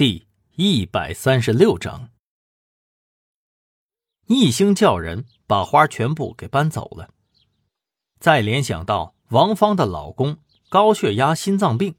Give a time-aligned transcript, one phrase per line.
[0.00, 0.26] 第
[0.56, 2.08] 一百三十六章，
[4.28, 7.10] 一星叫人把花全部给搬走了。
[8.18, 10.38] 再联想到王芳的老公
[10.70, 11.96] 高血压、心脏病，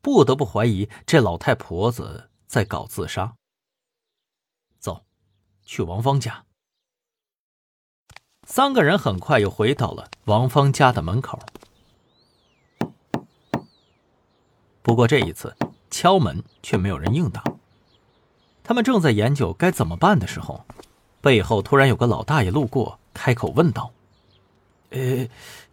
[0.00, 3.34] 不得不怀疑这老太婆子在搞自杀。
[4.78, 5.04] 走，
[5.64, 6.46] 去王芳家。
[8.44, 11.40] 三个人很快又回到了王芳家的门口。
[14.80, 15.56] 不过这一次。
[15.96, 17.42] 敲门却没有人应答。
[18.62, 20.66] 他们正在研究该怎么办的时候，
[21.22, 23.94] 背后突然有个老大爷路过，开口问道
[24.90, 25.26] ：“呃，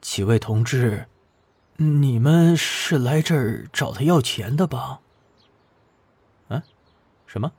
[0.00, 1.06] 几位同志，
[1.76, 5.00] 你们是来这儿找他要钱的吧
[6.48, 6.62] ？”“嗯，
[7.26, 7.52] 什么？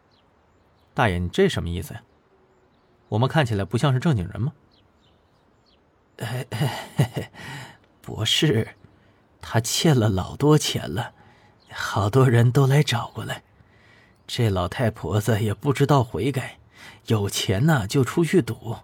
[0.96, 2.02] 大爷，你这什么意思呀？
[3.10, 4.52] 我们看起来不像是正经人吗
[6.18, 7.30] ？”“嘿嘿，
[8.02, 8.70] 不是，
[9.40, 11.12] 他欠了老多钱了。”
[11.72, 13.44] 好多人都来找过来，
[14.26, 16.60] 这老太婆子也不知道悔改，
[17.08, 18.78] 有钱呢就出去赌。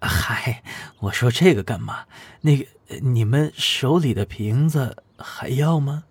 [0.00, 0.62] 嗨，
[0.98, 2.06] 我说这个干嘛？
[2.40, 2.66] 那个
[3.00, 6.04] 你们手里的瓶子还要吗？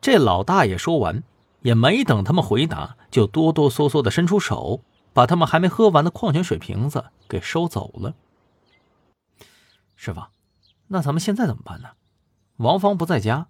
[0.00, 1.22] 这老大爷说完，
[1.60, 8.14] 也没等他们回答，就哆哆嗦嗦的伸出手，把他们还没喝完的矿泉水瓶子给收走了。
[9.94, 10.22] 师傅，
[10.88, 11.90] 那咱们现在怎么办呢？
[12.56, 13.48] 王芳不在家。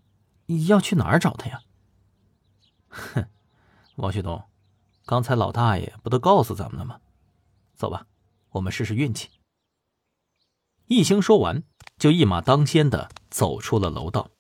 [0.67, 1.61] 要去哪儿找他呀？
[2.89, 3.27] 哼，
[3.97, 4.43] 王旭东，
[5.05, 6.99] 刚才老大爷不都告诉咱们了吗？
[7.75, 8.07] 走吧，
[8.51, 9.29] 我们试试运气。
[10.87, 11.63] 一兴说完，
[11.99, 14.31] 就一马当先的走出了楼道。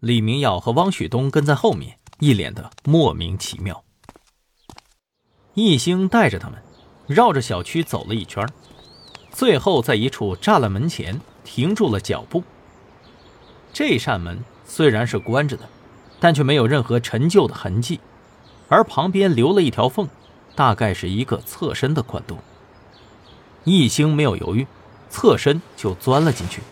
[0.00, 3.84] 李明耀和汪旭东跟在后面，一脸的莫名其妙。
[5.54, 6.62] 一兴带着他们
[7.06, 8.46] 绕着小区走了一圈，
[9.30, 12.44] 最后在一处栅栏门前停住了脚步。
[13.72, 14.44] 这扇门。
[14.64, 15.68] 虽然是关着的，
[16.20, 18.00] 但却没有任何陈旧的痕迹，
[18.68, 20.08] 而旁边留了一条缝，
[20.54, 22.38] 大概是一个侧身的宽度。
[23.64, 24.66] 一星没有犹豫，
[25.08, 26.62] 侧身就钻了进去。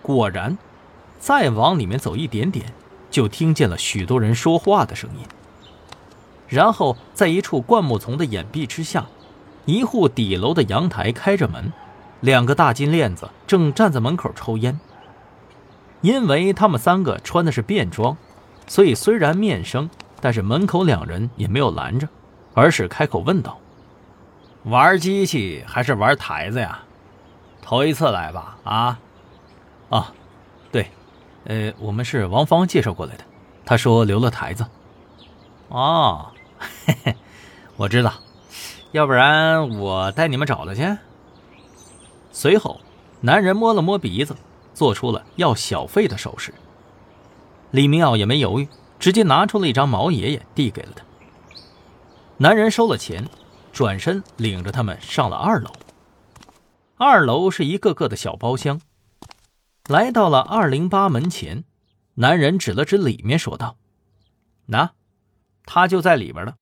[0.00, 0.56] 果然，
[1.18, 2.72] 再往里面走一点点，
[3.10, 5.26] 就听见了许多人说话的声音。
[6.48, 9.06] 然后，在一处灌木丛的掩蔽之下，
[9.64, 11.72] 一户底楼的阳台开着门，
[12.20, 14.78] 两个大金链子正站在门口抽烟。
[16.02, 18.16] 因为他们三个穿的是便装，
[18.66, 19.88] 所以虽然面生，
[20.20, 22.08] 但是门口两人也没有拦着，
[22.54, 23.58] 而是开口问道
[24.64, 26.80] ：“玩机器还是玩台子呀？
[27.62, 28.58] 头一次来吧？
[28.64, 28.98] 啊？
[29.90, 30.12] 啊，
[30.72, 30.90] 对，
[31.44, 33.24] 呃，我们是王芳介绍过来的，
[33.64, 34.66] 他说留了台子。
[35.68, 36.26] 哦，
[36.86, 37.16] 嘿嘿，
[37.76, 38.12] 我知道，
[38.90, 40.96] 要不然我带你们找他去。”
[42.32, 42.80] 随后，
[43.20, 44.34] 男人摸了摸鼻子。
[44.74, 46.52] 做出了要小费的手势，
[47.70, 48.68] 李明耀也没犹豫，
[48.98, 51.04] 直接拿出了一张毛爷爷递给了他。
[52.38, 53.28] 男人收了钱，
[53.72, 55.70] 转身领着他们上了二楼。
[56.96, 58.80] 二楼是一个个的小包厢，
[59.88, 61.64] 来到了二零八门前，
[62.14, 63.76] 男人指了指里面，说道
[64.66, 64.92] ：“那，
[65.64, 66.54] 他就在里边了。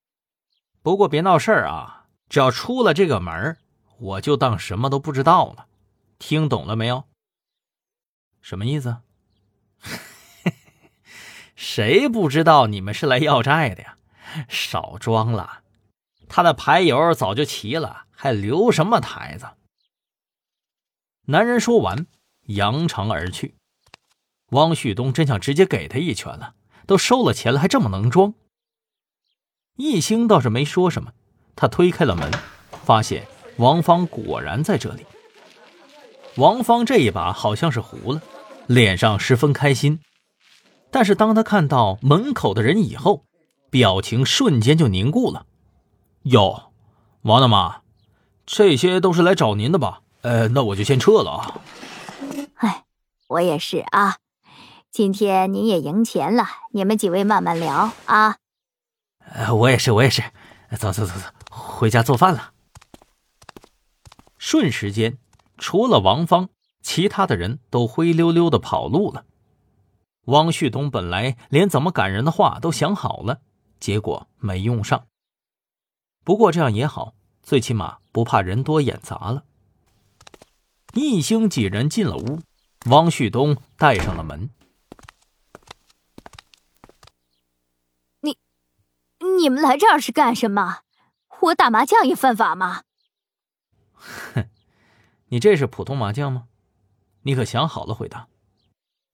[0.82, 3.56] 不过别闹事儿啊，只要出了这个门，
[3.98, 5.66] 我就当什么都不知道了。
[6.18, 7.04] 听懂了没有？”
[8.40, 8.98] 什么意思？
[11.54, 13.98] 谁不知道你们是来要债的呀？
[14.48, 15.62] 少装了，
[16.28, 19.48] 他的牌友早就齐了，还留什么台子？
[21.26, 22.06] 男人说完，
[22.46, 23.56] 扬长而去。
[24.50, 26.54] 汪旭东真想直接给他一拳了，
[26.86, 28.34] 都收了钱了，还这么能装。
[29.76, 31.12] 易兴倒是没说什么，
[31.54, 32.30] 他推开了门，
[32.84, 33.26] 发现
[33.58, 35.06] 王芳果然在这里。
[36.36, 38.22] 王芳这一把好像是糊了，
[38.66, 40.00] 脸上十分开心，
[40.90, 43.24] 但是当他看到门口的人以后，
[43.68, 45.46] 表情瞬间就凝固了。
[46.22, 46.72] 哟，
[47.22, 47.82] 王大妈，
[48.46, 50.02] 这些都是来找您的吧？
[50.22, 51.60] 呃，那我就先撤了啊。
[52.54, 52.84] 哎，
[53.28, 54.18] 我也是啊。
[54.90, 58.36] 今天您也赢钱了，你们几位慢慢聊啊。
[59.32, 60.22] 呃，我也是，我也是。
[60.78, 62.52] 走走走走，回家做饭了。
[64.38, 65.18] 瞬时间。
[65.60, 66.48] 除了王芳，
[66.82, 69.26] 其他的人都灰溜溜的跑路了。
[70.24, 73.42] 汪旭东本来连怎么感人的话都想好了，
[73.78, 75.06] 结果没用上。
[76.24, 79.44] 不过这样也好，最起码不怕人多眼杂了。
[80.94, 82.40] 一星几人进了屋，
[82.86, 84.50] 汪旭东带上了门。
[88.20, 88.38] 你，
[89.38, 90.80] 你们来这儿是干什么？
[91.42, 92.82] 我打麻将也犯法吗？
[95.30, 95.34] 哼。
[95.34, 96.48] 你这是普通麻将吗？
[97.22, 98.28] 你可想好了回答。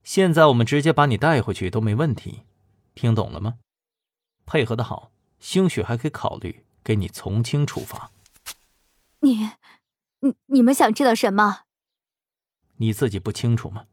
[0.02, 2.42] 现在我们直接把你带回去都没问题，
[2.94, 3.58] 听懂了吗？
[4.46, 5.10] 配合的好，
[5.40, 8.12] 兴许还可以考虑给你从轻处罚。
[9.20, 9.50] 你，
[10.20, 11.62] 你你们想知道什么？
[12.76, 13.86] 你自己不清楚吗？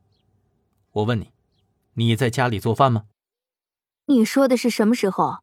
[0.91, 1.31] 我问你，
[1.93, 3.05] 你在家里做饭吗？
[4.05, 5.39] 你说的是什么时候？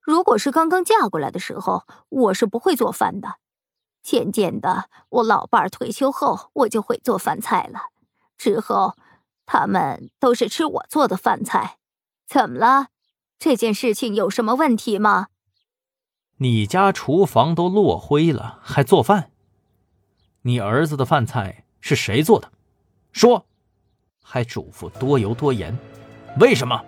[0.00, 3.40] 如果是刚刚嫁过来的时候，我是不会做饭的。
[4.06, 7.90] 渐渐的，我老伴儿退休后，我就会做饭菜了。
[8.38, 8.94] 之后，
[9.44, 11.78] 他们都是吃我做的饭菜。
[12.24, 12.86] 怎么了？
[13.36, 15.26] 这件事情有什么问题吗？
[16.36, 19.32] 你家厨房都落灰了，还做饭？
[20.42, 22.52] 你儿子的饭菜是谁做的？
[23.10, 23.44] 说，
[24.22, 25.76] 还嘱咐多油多盐，
[26.38, 26.80] 为什么？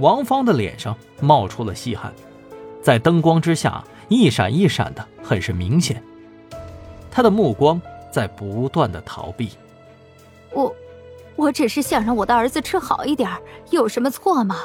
[0.00, 2.14] 王芳的脸上冒出了细汗，
[2.82, 6.02] 在灯光之下一闪一闪的，很是明显。
[7.10, 7.80] 他的目光
[8.12, 9.52] 在不断的逃避。
[10.52, 10.74] 我，
[11.34, 13.30] 我只是想让我的儿子吃好一点，
[13.70, 14.56] 有什么错吗？